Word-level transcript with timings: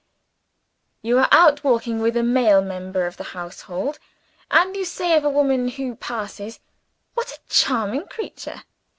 You 1.03 1.19
are 1.19 1.27
out 1.31 1.63
walking 1.63 1.99
with 2.01 2.17
a 2.17 2.23
male 2.23 2.63
member 2.63 3.05
of 3.05 3.17
the 3.17 3.23
household; 3.37 3.99
and 4.49 4.75
you 4.75 4.83
say 4.83 5.15
of 5.15 5.23
a 5.23 5.29
woman 5.29 5.67
who 5.67 5.93
passes, 5.95 6.59
"What 7.13 7.29
a 7.29 7.47
charming 7.53 8.07
creature!" 8.07 8.63